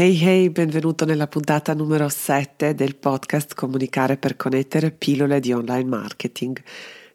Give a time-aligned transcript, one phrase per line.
[0.00, 5.88] Hey hey, benvenuto nella puntata numero 7 del podcast Comunicare per connettere pillole di online
[5.88, 6.62] marketing.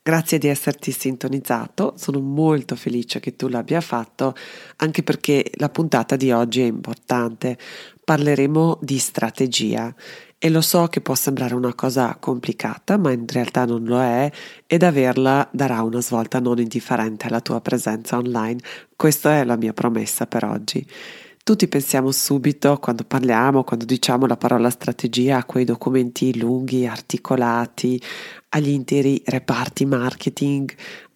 [0.01, 4.35] Grazie di esserti sintonizzato, sono molto felice che tu l'abbia fatto,
[4.75, 7.57] anche perché la puntata di oggi è importante.
[8.03, 9.95] Parleremo di strategia
[10.37, 14.29] e lo so che può sembrare una cosa complicata, ma in realtà non lo è
[14.67, 18.59] ed averla darà una svolta non indifferente alla tua presenza online.
[18.93, 20.85] Questa è la mia promessa per oggi.
[21.45, 28.01] Tutti pensiamo subito, quando parliamo, quando diciamo la parola strategia, a quei documenti lunghi, articolati,
[28.47, 30.73] agli interi reparti marketing,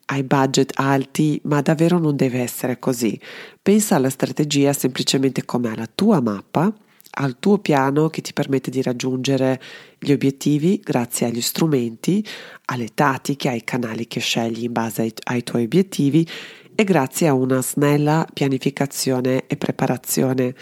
[0.08, 3.17] ai budget alti, ma davvero non deve essere così.
[3.61, 6.73] Pensa alla strategia semplicemente come alla tua mappa,
[7.20, 9.61] al tuo piano che ti permette di raggiungere
[9.98, 12.22] gli obiettivi grazie agli strumenti,
[12.66, 16.28] alle tattiche, ai canali che scegli in base ai, ai tuoi obiettivi
[16.80, 20.53] e grazie a una snella pianificazione e preparazione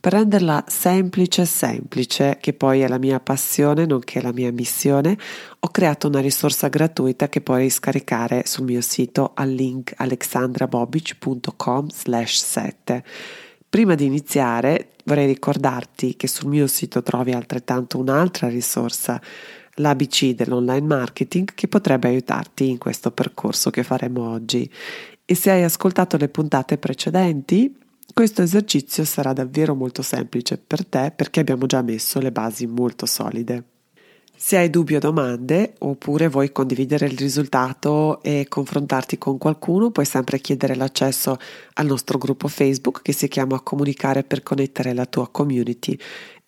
[0.00, 5.18] per renderla semplice semplice, che poi è la mia passione nonché la mia missione,
[5.58, 12.42] ho creato una risorsa gratuita che puoi scaricare sul mio sito al link alexandrabobic.com slash
[12.42, 13.04] 7.
[13.68, 19.20] Prima di iniziare vorrei ricordarti che sul mio sito trovi altrettanto un'altra risorsa,
[19.74, 24.70] l'ABC dell'online marketing, che potrebbe aiutarti in questo percorso che faremo oggi
[25.30, 27.76] e se hai ascoltato le puntate precedenti,
[28.14, 33.04] questo esercizio sarà davvero molto semplice per te perché abbiamo già messo le basi molto
[33.04, 33.62] solide.
[34.34, 40.06] Se hai dubbi o domande oppure vuoi condividere il risultato e confrontarti con qualcuno, puoi
[40.06, 41.36] sempre chiedere l'accesso
[41.74, 45.98] al nostro gruppo Facebook che si chiama Comunicare per connettere la tua community.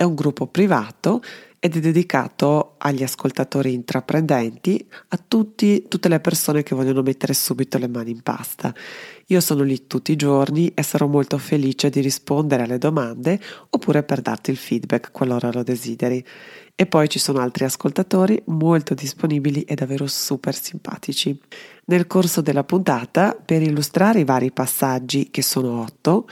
[0.01, 1.23] È un gruppo privato
[1.59, 7.77] ed è dedicato agli ascoltatori intraprendenti, a tutti, tutte le persone che vogliono mettere subito
[7.77, 8.75] le mani in pasta.
[9.27, 13.39] Io sono lì tutti i giorni e sarò molto felice di rispondere alle domande
[13.69, 16.25] oppure per darti il feedback qualora lo desideri.
[16.75, 21.39] E poi ci sono altri ascoltatori molto disponibili e davvero super simpatici.
[21.85, 26.27] Nel corso della puntata, per illustrare i vari passaggi, che sono otto,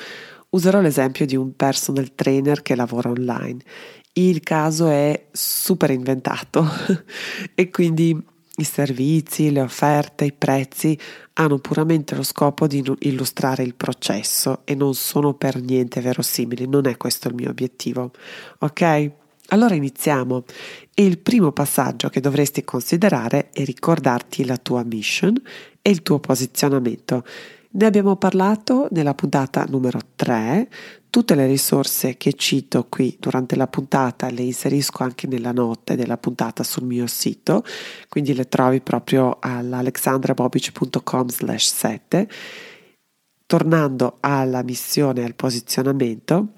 [0.51, 3.59] userò l'esempio di un personal trainer che lavora online
[4.19, 6.67] il caso è super inventato
[7.55, 8.21] e quindi
[8.57, 10.99] i servizi, le offerte, i prezzi
[11.35, 16.87] hanno puramente lo scopo di illustrare il processo e non sono per niente verosimili, non
[16.89, 18.11] è questo il mio obiettivo.
[18.59, 19.11] Ok?
[19.51, 20.45] Allora iniziamo
[20.93, 25.41] e il primo passaggio che dovresti considerare è ricordarti la tua mission
[25.81, 27.25] e il tuo posizionamento.
[27.71, 30.69] Ne abbiamo parlato nella puntata numero 3.
[31.11, 36.17] Tutte le risorse che cito qui durante la puntata le inserisco anche nella notte della
[36.17, 37.63] puntata sul mio sito,
[38.09, 42.29] quindi le trovi proprio all'alexandrabobic.com slash 7.
[43.45, 46.49] Tornando alla missione e al posizionamento,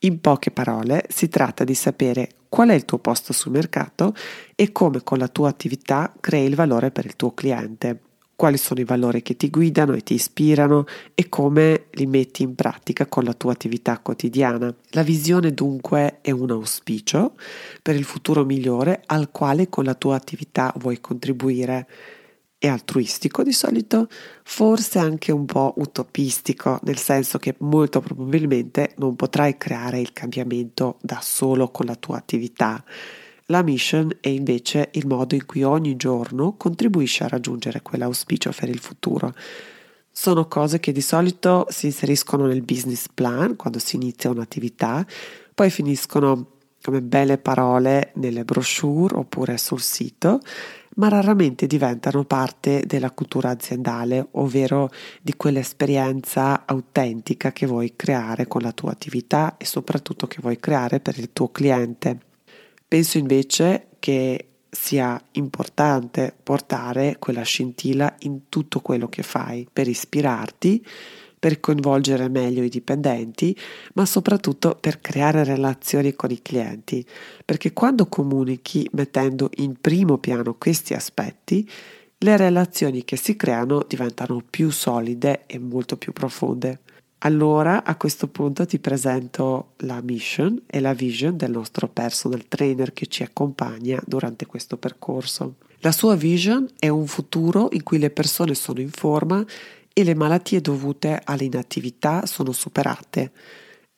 [0.00, 4.14] in poche parole si tratta di sapere qual è il tuo posto sul mercato
[4.54, 8.00] e come con la tua attività crei il valore per il tuo cliente
[8.36, 12.54] quali sono i valori che ti guidano e ti ispirano e come li metti in
[12.54, 14.72] pratica con la tua attività quotidiana.
[14.90, 17.34] La visione dunque è un auspicio
[17.82, 21.88] per il futuro migliore al quale con la tua attività vuoi contribuire.
[22.58, 24.08] È altruistico di solito,
[24.42, 30.98] forse anche un po' utopistico, nel senso che molto probabilmente non potrai creare il cambiamento
[31.00, 32.82] da solo con la tua attività
[33.46, 38.68] la mission è invece il modo in cui ogni giorno contribuisce a raggiungere quell'auspicio per
[38.68, 39.34] il futuro.
[40.10, 45.06] Sono cose che di solito si inseriscono nel business plan quando si inizia un'attività,
[45.54, 50.40] poi finiscono come belle parole nelle brochure oppure sul sito,
[50.96, 54.90] ma raramente diventano parte della cultura aziendale, ovvero
[55.20, 60.98] di quell'esperienza autentica che vuoi creare con la tua attività e soprattutto che vuoi creare
[61.00, 62.25] per il tuo cliente.
[62.88, 70.86] Penso invece che sia importante portare quella scintilla in tutto quello che fai per ispirarti,
[71.38, 73.56] per coinvolgere meglio i dipendenti,
[73.94, 77.04] ma soprattutto per creare relazioni con i clienti,
[77.44, 81.68] perché quando comunichi mettendo in primo piano questi aspetti,
[82.18, 86.80] le relazioni che si creano diventano più solide e molto più profonde.
[87.20, 92.92] Allora a questo punto ti presento la mission e la vision del nostro personal trainer
[92.92, 95.56] che ci accompagna durante questo percorso.
[95.80, 99.44] La sua vision è un futuro in cui le persone sono in forma
[99.92, 103.32] e le malattie dovute all'inattività sono superate.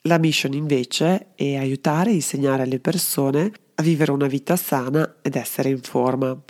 [0.02, 5.34] La mission invece è aiutare e insegnare alle persone a vivere una vita sana ed
[5.34, 6.40] essere in forma.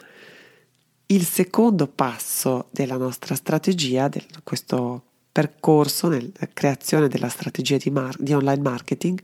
[1.06, 5.07] Il secondo passo della nostra strategia, di questo
[5.38, 9.20] percorso nella creazione della strategia di, mar- di online marketing,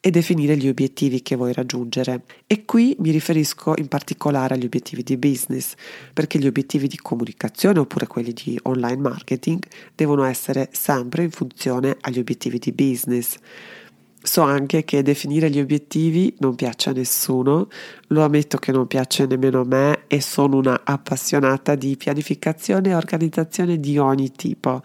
[0.00, 2.22] è definire gli obiettivi che vuoi raggiungere.
[2.46, 5.74] E qui mi riferisco in particolare agli obiettivi di business,
[6.14, 9.62] perché gli obiettivi di comunicazione oppure quelli di online marketing
[9.94, 13.36] devono essere sempre in funzione agli obiettivi di business.
[14.22, 17.68] So anche che definire gli obiettivi non piace a nessuno,
[18.06, 22.94] lo ammetto che non piace nemmeno a me e sono una appassionata di pianificazione e
[22.94, 24.80] organizzazione di ogni tipo,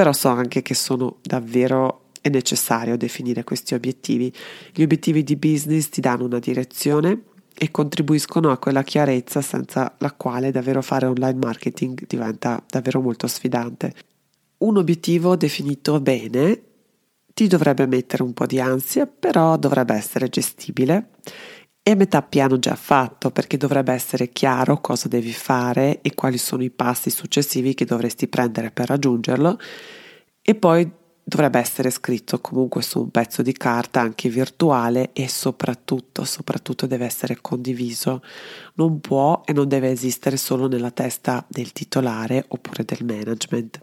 [0.00, 4.32] però so anche che sono davvero è necessario definire questi obiettivi.
[4.72, 7.24] Gli obiettivi di business ti danno una direzione
[7.54, 13.26] e contribuiscono a quella chiarezza senza la quale davvero fare online marketing diventa davvero molto
[13.26, 13.92] sfidante.
[14.60, 16.62] Un obiettivo definito bene
[17.34, 21.10] ti dovrebbe mettere un po' di ansia, però dovrebbe essere gestibile.
[21.82, 26.62] E metà piano già fatto, perché dovrebbe essere chiaro cosa devi fare e quali sono
[26.62, 29.58] i passi successivi che dovresti prendere per raggiungerlo.
[30.42, 30.90] E poi
[31.22, 37.06] dovrebbe essere scritto comunque su un pezzo di carta anche virtuale e soprattutto, soprattutto deve
[37.06, 38.22] essere condiviso.
[38.74, 43.80] Non può e non deve esistere solo nella testa del titolare oppure del management.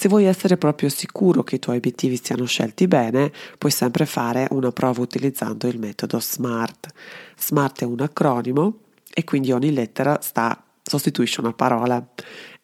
[0.00, 4.48] Se vuoi essere proprio sicuro che i tuoi obiettivi siano scelti bene, puoi sempre fare
[4.52, 6.88] una prova utilizzando il metodo SMART.
[7.36, 8.78] SMART è un acronimo
[9.12, 12.02] e quindi ogni lettera sta, sostituisce una parola.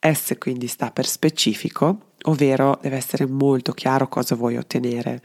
[0.00, 5.22] S quindi sta per specifico, ovvero deve essere molto chiaro cosa vuoi ottenere.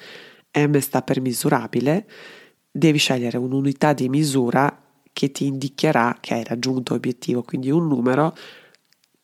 [0.52, 2.10] M sta per misurabile,
[2.70, 8.36] devi scegliere un'unità di misura che ti indicherà che hai raggiunto l'obiettivo, quindi un numero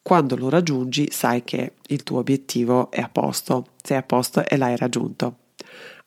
[0.08, 4.56] quando lo raggiungi sai che il tuo obiettivo è a posto, sei a posto e
[4.56, 5.40] l'hai raggiunto.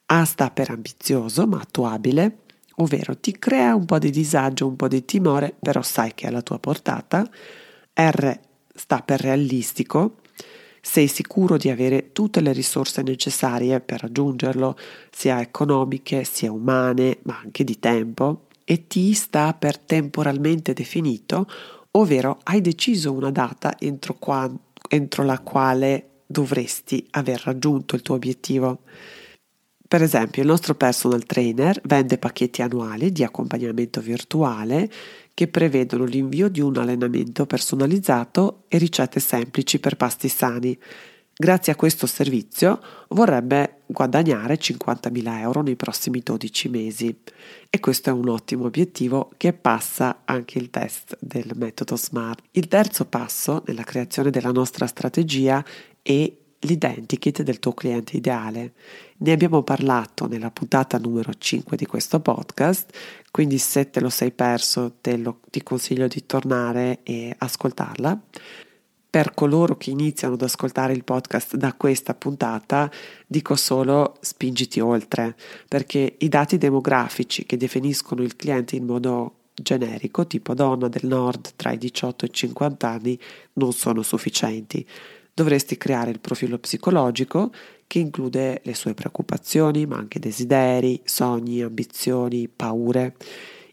[0.07, 2.39] A sta per ambizioso ma attuabile,
[2.77, 6.29] ovvero ti crea un po' di disagio, un po' di timore, però sai che è
[6.29, 7.29] alla tua portata.
[7.93, 8.41] R
[8.75, 10.21] sta per realistico,
[10.81, 14.79] sei sicuro di avere tutte le risorse necessarie per raggiungerlo,
[15.11, 18.47] sia economiche, sia umane, ma anche di tempo.
[18.65, 21.47] E T sta per temporalmente definito,
[21.93, 24.51] ovvero hai deciso una data entro, qua,
[24.89, 28.83] entro la quale dovresti aver raggiunto il tuo obiettivo.
[29.89, 34.89] Per esempio, il nostro personal trainer vende pacchetti annuali di accompagnamento virtuale
[35.35, 40.79] che prevedono l'invio di un allenamento personalizzato e ricette semplici per pasti sani.
[41.37, 47.19] Grazie a questo servizio vorrebbe guadagnare 50.000 euro nei prossimi 12 mesi
[47.71, 52.43] e questo è un ottimo obiettivo che passa anche il test del metodo SMART.
[52.53, 55.65] Il terzo passo nella creazione della nostra strategia
[56.03, 56.31] è
[56.61, 58.73] l'identikit del tuo cliente ideale.
[59.19, 62.93] Ne abbiamo parlato nella puntata numero 5 di questo podcast,
[63.31, 68.21] quindi se te lo sei perso lo, ti consiglio di tornare e ascoltarla.
[69.11, 72.89] Per coloro che iniziano ad ascoltare il podcast da questa puntata,
[73.27, 75.35] dico solo spingiti oltre,
[75.67, 81.55] perché i dati demografici che definiscono il cliente in modo generico, tipo donna del nord
[81.57, 83.19] tra i 18 e i 50 anni,
[83.55, 84.87] non sono sufficienti.
[85.35, 87.53] Dovresti creare il profilo psicologico
[87.89, 93.17] che include le sue preoccupazioni, ma anche desideri, sogni, ambizioni, paure.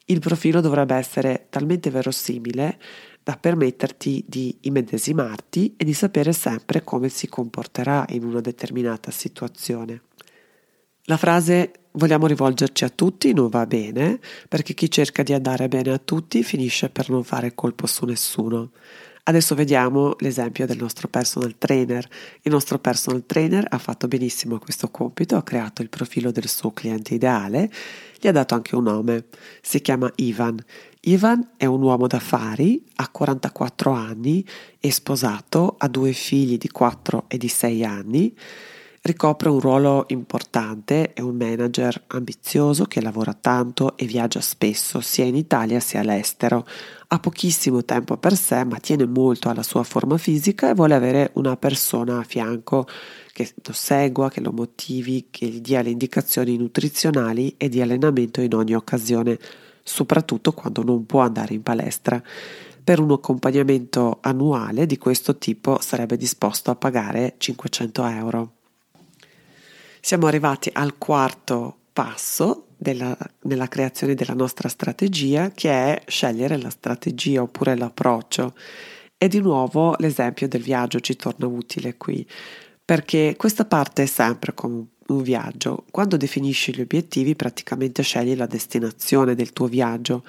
[0.06, 2.80] Il profilo dovrebbe essere talmente verosimile
[3.28, 10.04] da permetterti di immedesimarti e di sapere sempre come si comporterà in una determinata situazione.
[11.10, 14.18] La frase vogliamo rivolgerci a tutti non va bene
[14.48, 18.72] perché chi cerca di andare bene a tutti finisce per non fare colpo su nessuno.
[19.30, 22.08] Adesso vediamo l'esempio del nostro personal trainer.
[22.44, 26.72] Il nostro personal trainer ha fatto benissimo questo compito, ha creato il profilo del suo
[26.72, 27.70] cliente ideale,
[28.22, 29.26] gli ha dato anche un nome,
[29.62, 30.58] si chiama Ivan.
[31.02, 34.46] Ivan è un uomo d'affari, ha 44 anni,
[34.80, 38.34] è sposato, ha due figli di 4 e di 6 anni,
[39.02, 45.26] ricopre un ruolo importante, è un manager ambizioso che lavora tanto e viaggia spesso sia
[45.26, 46.66] in Italia sia all'estero.
[47.08, 51.32] Ha pochissimo tempo per sé ma tiene molto alla sua forma fisica e vuole avere
[51.34, 52.86] una persona a fianco
[53.32, 58.42] che lo segua, che lo motivi, che gli dia le indicazioni nutrizionali e di allenamento
[58.42, 59.38] in ogni occasione
[59.84, 62.22] soprattutto quando non può andare in palestra.
[62.84, 68.57] Per un accompagnamento annuale di questo tipo sarebbe disposto a pagare 500 euro.
[70.08, 76.70] Siamo arrivati al quarto passo della, nella creazione della nostra strategia, che è scegliere la
[76.70, 78.56] strategia oppure l'approccio.
[79.18, 82.26] E di nuovo l'esempio del viaggio ci torna utile qui,
[82.86, 85.84] perché questa parte è sempre come un viaggio.
[85.92, 90.24] Quando definisci gli obiettivi, praticamente scegli la destinazione del tuo viaggio.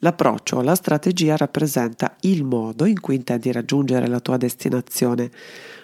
[0.00, 5.30] L'approccio o la strategia rappresenta il modo in cui intendi raggiungere la tua destinazione.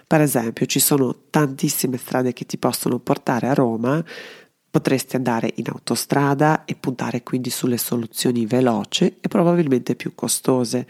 [0.09, 4.03] Per esempio, ci sono tantissime strade che ti possono portare a Roma,
[4.71, 10.87] Potresti andare in autostrada e puntare quindi sulle soluzioni veloci e probabilmente più costose,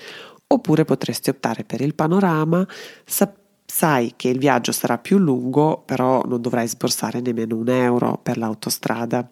[0.49, 2.67] oppure potresti optare per il panorama,
[3.05, 3.33] sa-
[3.65, 8.37] sai che il viaggio sarà più lungo, però non dovrai sborsare nemmeno un euro per
[8.37, 9.31] l'autostrada.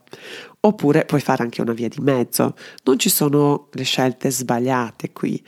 [0.60, 5.42] Oppure puoi fare anche una via di mezzo, non ci sono le scelte sbagliate qui.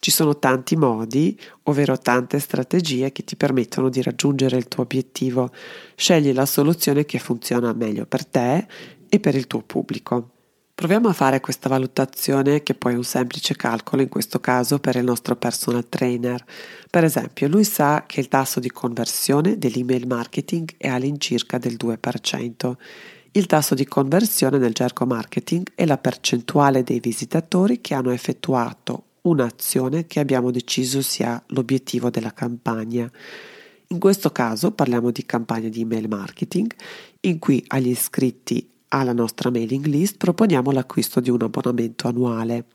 [0.00, 5.50] Ci sono tanti modi, ovvero tante strategie che ti permettono di raggiungere il tuo obiettivo.
[5.96, 8.66] Scegli la soluzione che funziona meglio per te
[9.08, 10.30] e per il tuo pubblico.
[10.72, 14.94] Proviamo a fare questa valutazione che poi è un semplice calcolo in questo caso per
[14.94, 16.44] il nostro personal trainer.
[16.88, 22.76] Per esempio, lui sa che il tasso di conversione dell'email marketing è all'incirca del 2%.
[23.32, 29.07] Il tasso di conversione nel gergo marketing è la percentuale dei visitatori che hanno effettuato
[29.28, 33.10] un'azione che abbiamo deciso sia l'obiettivo della campagna.
[33.88, 36.72] In questo caso parliamo di campagna di email marketing
[37.20, 42.66] in cui agli iscritti alla nostra mailing list proponiamo l'acquisto di un abbonamento annuale.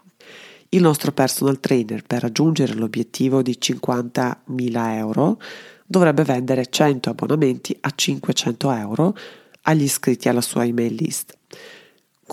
[0.70, 5.40] Il nostro personal trainer per raggiungere l'obiettivo di 50.000 euro
[5.86, 9.16] dovrebbe vendere 100 abbonamenti a 500 euro
[9.64, 11.38] agli iscritti alla sua email list.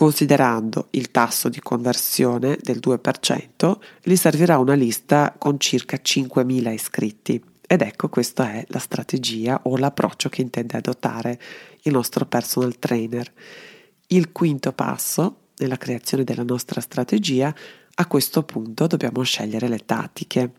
[0.01, 7.45] Considerando il tasso di conversione del 2%, gli servirà una lista con circa 5.000 iscritti.
[7.67, 11.39] Ed ecco, questa è la strategia o l'approccio che intende adottare
[11.83, 13.31] il nostro personal trainer.
[14.07, 17.55] Il quinto passo nella creazione della nostra strategia,
[17.97, 20.53] a questo punto dobbiamo scegliere le tattiche.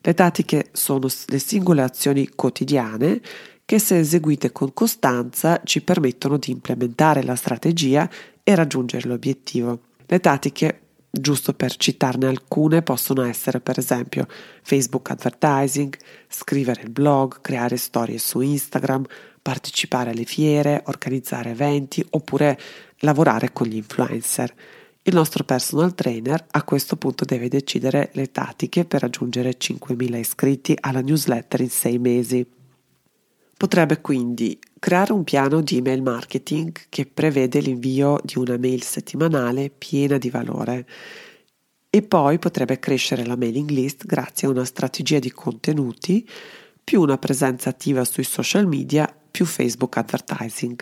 [0.00, 3.20] Le tattiche sono le singole azioni quotidiane
[3.64, 8.08] che se eseguite con costanza ci permettono di implementare la strategia
[8.48, 9.80] e raggiungere l'obiettivo.
[10.06, 14.28] Le tattiche, giusto per citarne alcune, possono essere per esempio
[14.62, 15.96] Facebook advertising,
[16.28, 19.04] scrivere il blog, creare storie su Instagram,
[19.42, 22.56] partecipare alle fiere, organizzare eventi oppure
[22.98, 24.54] lavorare con gli influencer.
[25.02, 30.76] Il nostro personal trainer a questo punto deve decidere le tattiche per raggiungere 5.000 iscritti
[30.78, 32.46] alla newsletter in 6 mesi.
[33.56, 39.68] Potrebbe quindi creare un piano di email marketing che prevede l'invio di una mail settimanale
[39.68, 40.86] piena di valore
[41.90, 46.24] e poi potrebbe crescere la mailing list grazie a una strategia di contenuti
[46.84, 50.78] più una presenza attiva sui social media più Facebook advertising.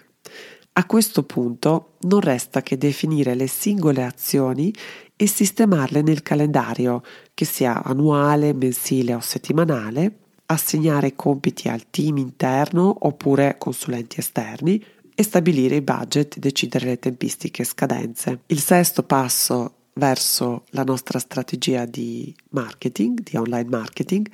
[0.74, 4.70] A questo punto non resta che definire le singole azioni
[5.16, 7.00] e sistemarle nel calendario,
[7.32, 14.84] che sia annuale, mensile o settimanale, assegnare compiti al team interno oppure consulenti esterni
[15.14, 18.40] e stabilire i budget e decidere le tempistiche e scadenze.
[18.46, 24.28] Il sesto passo verso la nostra strategia di marketing, di online marketing,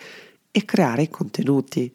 [0.51, 1.93] è creare i contenuti.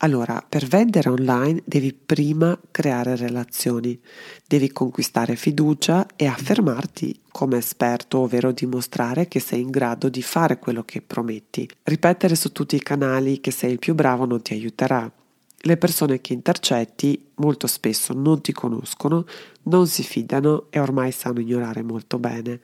[0.00, 3.98] Allora, per vendere online devi prima creare relazioni,
[4.46, 10.58] devi conquistare fiducia e affermarti come esperto, ovvero dimostrare che sei in grado di fare
[10.58, 11.66] quello che prometti.
[11.84, 15.10] Ripetere su tutti i canali che sei il più bravo non ti aiuterà.
[15.58, 19.24] Le persone che intercetti molto spesso non ti conoscono,
[19.62, 22.60] non si fidano e ormai sanno ignorare molto bene.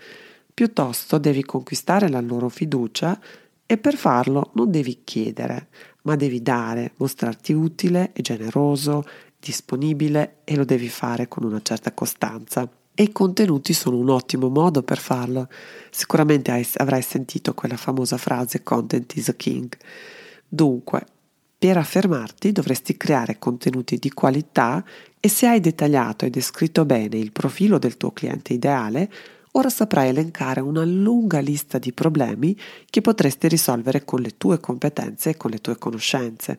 [0.52, 3.18] Piuttosto devi conquistare la loro fiducia
[3.64, 5.68] e per farlo non devi chiedere,
[6.02, 9.04] ma devi dare, mostrarti utile e generoso,
[9.38, 12.68] disponibile e lo devi fare con una certa costanza.
[12.94, 15.48] E i contenuti sono un ottimo modo per farlo.
[15.90, 19.74] Sicuramente hai, avrai sentito quella famosa frase content is a king.
[20.46, 21.06] Dunque,
[21.58, 24.84] per affermarti dovresti creare contenuti di qualità
[25.18, 29.10] e se hai dettagliato e descritto bene il profilo del tuo cliente ideale,
[29.52, 32.56] ora saprai elencare una lunga lista di problemi
[32.88, 36.58] che potresti risolvere con le tue competenze e con le tue conoscenze.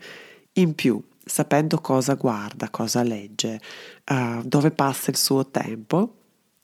[0.53, 3.59] In più, sapendo cosa guarda, cosa legge,
[4.09, 6.17] uh, dove passa il suo tempo,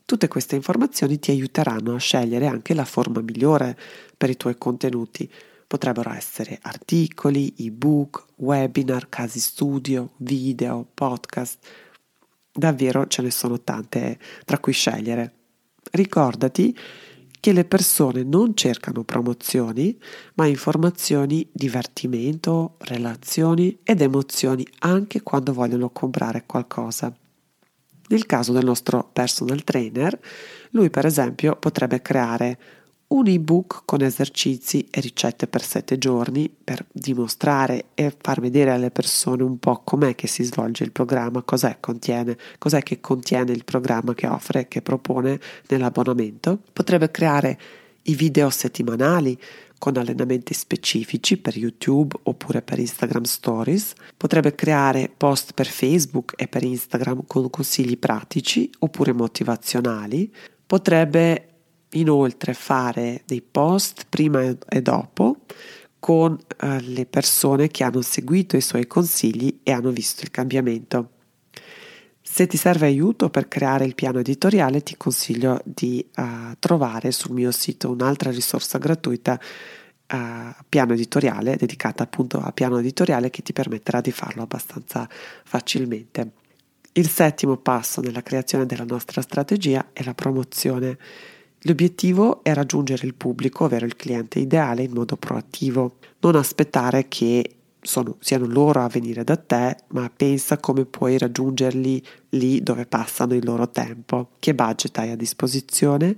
[0.05, 3.77] tutte queste informazioni ti aiuteranno a scegliere anche la forma migliore
[4.15, 5.31] per i tuoi contenuti.
[5.65, 11.59] Potrebbero essere articoli, ebook, webinar, casi studio, video, podcast.
[12.51, 15.38] Davvero ce ne sono tante tra cui scegliere.
[15.91, 16.77] Ricordati
[17.39, 19.97] che le persone non cercano promozioni,
[20.35, 27.13] ma informazioni, divertimento, relazioni ed emozioni anche quando vogliono comprare qualcosa.
[28.09, 30.19] Nel caso del nostro personal trainer,
[30.71, 32.59] lui per esempio potrebbe creare
[33.09, 38.91] un ebook con esercizi e ricette per sette giorni per dimostrare e far vedere alle
[38.91, 43.63] persone un po' com'è che si svolge il programma, cos'è, contiene, cos'è che contiene il
[43.63, 46.59] programma che offre, che propone nell'abbonamento.
[46.71, 47.59] Potrebbe creare
[48.03, 49.37] i video settimanali
[49.79, 53.93] con allenamenti specifici per YouTube oppure per Instagram Stories.
[54.15, 60.31] Potrebbe creare post per Facebook e per Instagram con consigli pratici oppure motivazionali.
[60.67, 61.48] Potrebbe
[61.91, 65.37] inoltre fare dei post prima e dopo
[65.99, 71.09] con eh, le persone che hanno seguito i suoi consigli e hanno visto il cambiamento.
[72.31, 77.33] Se ti serve aiuto per creare il piano editoriale, ti consiglio di uh, trovare sul
[77.33, 79.39] mio sito un'altra risorsa gratuita,
[80.13, 80.15] uh,
[80.69, 85.09] piano editoriale, dedicata appunto a piano editoriale che ti permetterà di farlo abbastanza
[85.43, 86.31] facilmente.
[86.93, 90.97] Il settimo passo nella creazione della nostra strategia è la promozione.
[91.63, 97.55] L'obiettivo è raggiungere il pubblico, ovvero il cliente ideale, in modo proattivo, non aspettare che
[97.81, 103.33] sono, siano loro a venire da te, ma pensa come puoi raggiungerli lì dove passano
[103.35, 106.15] il loro tempo, che budget hai a disposizione,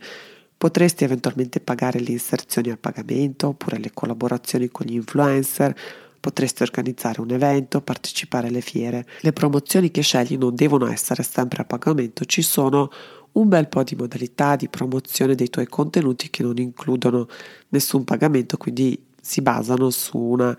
[0.58, 5.76] potresti eventualmente pagare le inserzioni a pagamento oppure le collaborazioni con gli influencer,
[6.20, 9.08] potresti organizzare un evento, partecipare alle fiere.
[9.22, 12.92] Le promozioni che scegli non devono essere sempre a pagamento, ci sono
[13.34, 17.28] un bel po' di modalità di promozione dei tuoi contenuti che non includono
[17.70, 20.50] nessun pagamento, quindi si basano su una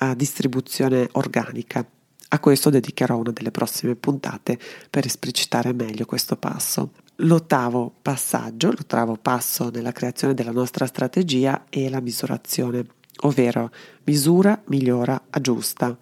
[0.00, 1.84] uh, distribuzione organica.
[2.32, 4.58] A questo dedicherò una delle prossime puntate
[4.88, 6.92] per esplicitare meglio questo passo.
[7.16, 12.86] L'ottavo passaggio, l'ottavo passo nella creazione della nostra strategia è la misurazione,
[13.22, 13.70] ovvero
[14.04, 15.98] misura, migliora, aggiusta.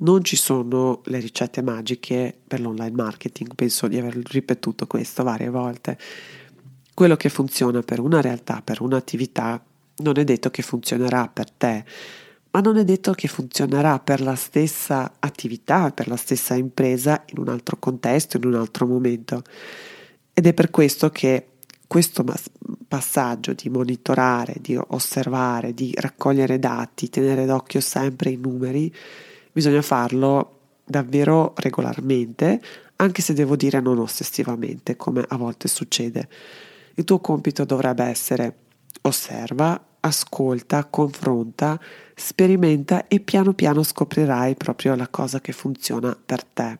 [0.00, 5.50] Non ci sono le ricette magiche per l'online marketing, penso di aver ripetuto questo varie
[5.50, 5.98] volte.
[6.94, 9.60] Quello che funziona per una realtà, per un'attività,
[9.96, 11.84] non è detto che funzionerà per te,
[12.50, 17.38] ma non è detto che funzionerà per la stessa attività, per la stessa impresa in
[17.38, 19.42] un altro contesto, in un altro momento.
[20.32, 21.46] Ed è per questo che
[21.88, 22.24] questo
[22.86, 28.94] passaggio di monitorare, di osservare, di raccogliere dati, tenere d'occhio sempre i numeri,
[29.58, 32.62] bisogna farlo davvero regolarmente,
[32.94, 36.28] anche se devo dire non ossessivamente, come a volte succede.
[36.94, 38.54] Il tuo compito dovrebbe essere
[39.02, 41.76] osserva, ascolta, confronta,
[42.14, 46.78] sperimenta e piano piano scoprirai proprio la cosa che funziona per te.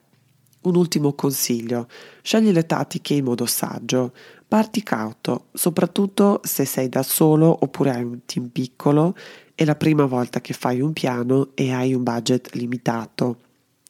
[0.60, 1.88] Un ultimo consiglio,
[2.22, 4.12] scegli le tattiche in modo saggio,
[4.46, 9.16] parti cauto, soprattutto se sei da solo oppure hai un team piccolo,
[9.58, 13.38] è la prima volta che fai un piano e hai un budget limitato.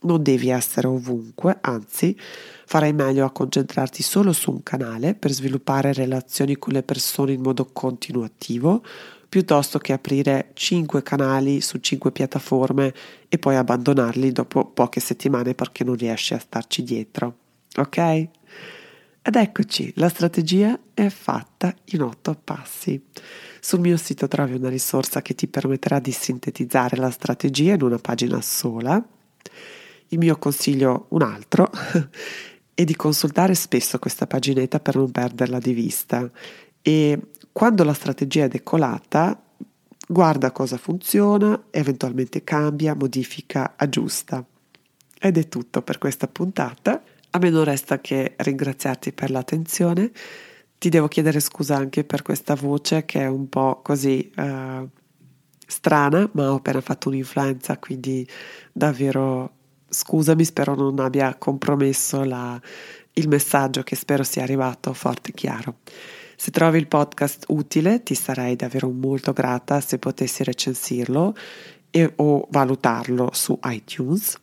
[0.01, 2.19] Non devi essere ovunque, anzi,
[2.65, 7.43] farai meglio a concentrarti solo su un canale per sviluppare relazioni con le persone in
[7.43, 8.83] modo continuativo,
[9.29, 12.95] piuttosto che aprire 5 canali su 5 piattaforme
[13.29, 17.37] e poi abbandonarli dopo poche settimane perché non riesci a starci dietro.
[17.77, 18.29] Ok?
[19.29, 22.99] Ed eccoci, la strategia è fatta in 8 passi.
[23.61, 27.99] Sul mio sito trovi una risorsa che ti permetterà di sintetizzare la strategia in una
[27.99, 29.07] pagina sola
[30.09, 31.71] il mio consiglio, un altro,
[32.73, 36.31] è di consultare spesso questa paginetta per non perderla di vista
[36.81, 37.21] e
[37.53, 39.39] quando la strategia è decolata,
[40.09, 44.43] guarda cosa funziona, eventualmente cambia, modifica, aggiusta.
[45.21, 47.03] Ed è tutto per questa puntata.
[47.31, 50.11] A me non resta che ringraziarti per l'attenzione.
[50.79, 54.89] Ti devo chiedere scusa anche per questa voce che è un po' così uh,
[55.67, 58.27] strana, ma ho appena fatto un'influenza, quindi
[58.73, 59.57] davvero
[59.91, 62.61] Scusami, spero non abbia compromesso la,
[63.15, 65.77] il messaggio che spero sia arrivato forte e chiaro.
[66.37, 71.35] Se trovi il podcast utile, ti sarei davvero molto grata se potessi recensirlo
[71.91, 74.37] e, o valutarlo su iTunes.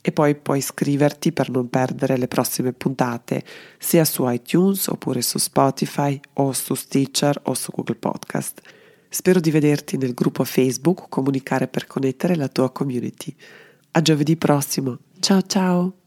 [0.00, 3.44] E poi puoi iscriverti per non perdere le prossime puntate
[3.78, 8.60] sia su iTunes oppure su Spotify o su Stitcher o su Google Podcast.
[9.08, 13.34] Spero di vederti nel gruppo Facebook Comunicare per connettere la tua community.
[13.92, 14.98] A giovedì prossimo.
[15.18, 15.97] Ciao ciao!